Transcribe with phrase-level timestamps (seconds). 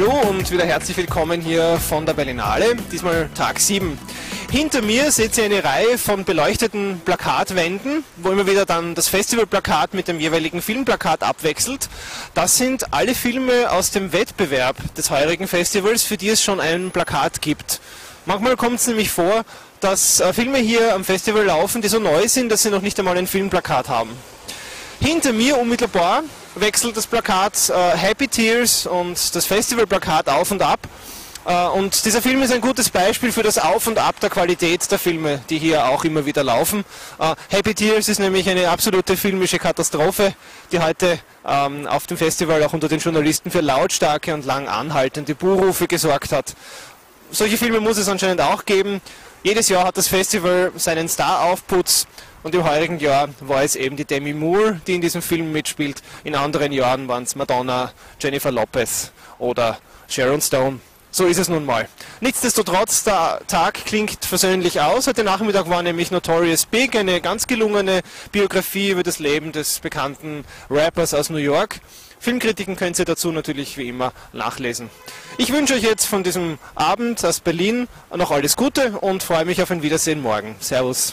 [0.00, 3.98] und wieder herzlich willkommen hier von der Berlinale, diesmal Tag 7.
[4.50, 9.92] Hinter mir seht ihr eine Reihe von beleuchteten Plakatwänden, wo immer wieder dann das Festivalplakat
[9.92, 11.90] mit dem jeweiligen Filmplakat abwechselt.
[12.32, 16.90] Das sind alle Filme aus dem Wettbewerb des heurigen Festivals, für die es schon ein
[16.90, 17.82] Plakat gibt.
[18.24, 19.44] Manchmal kommt es nämlich vor,
[19.80, 22.98] dass äh, Filme hier am Festival laufen, die so neu sind, dass sie noch nicht
[22.98, 24.10] einmal ein Filmplakat haben.
[25.00, 26.22] Hinter mir unmittelbar
[26.54, 30.80] wechselt das Plakat äh, Happy Tears und das Festivalplakat auf und ab.
[31.44, 34.90] Äh, und dieser Film ist ein gutes Beispiel für das Auf und Ab der Qualität
[34.90, 36.84] der Filme, die hier auch immer wieder laufen.
[37.18, 40.34] Äh, Happy Tears ist nämlich eine absolute filmische Katastrophe,
[40.70, 45.34] die heute ähm, auf dem Festival auch unter den Journalisten für lautstarke und lang anhaltende
[45.34, 46.54] Buhrufe gesorgt hat.
[47.30, 49.00] Solche Filme muss es anscheinend auch geben.
[49.42, 52.06] Jedes Jahr hat das Festival seinen Star-Aufputz
[52.42, 56.02] und im heurigen Jahr war es eben die Demi Moore, die in diesem Film mitspielt.
[56.24, 60.80] In anderen Jahren waren es Madonna, Jennifer Lopez oder Sharon Stone.
[61.14, 61.88] So ist es nun mal.
[62.20, 65.06] Nichtsdestotrotz, der Tag klingt versöhnlich aus.
[65.06, 68.00] Heute Nachmittag war nämlich Notorious Big, eine ganz gelungene
[68.32, 71.80] Biografie über das Leben des bekannten Rappers aus New York.
[72.18, 74.88] Filmkritiken könnt ihr dazu natürlich wie immer nachlesen.
[75.36, 79.60] Ich wünsche euch jetzt von diesem Abend aus Berlin noch alles Gute und freue mich
[79.60, 80.56] auf ein Wiedersehen morgen.
[80.60, 81.12] Servus.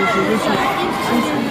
[0.00, 0.48] 就是就是
[1.06, 1.49] 新型